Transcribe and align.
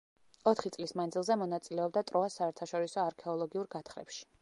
ოთხი 0.51 0.71
წლის 0.77 0.93
მანძილზე 1.01 1.37
მონაწილეობდა 1.43 2.05
ტროას 2.09 2.41
საერთაშორისო 2.43 3.05
არქეოლოგიურ 3.07 3.75
გათხრებში. 3.79 4.31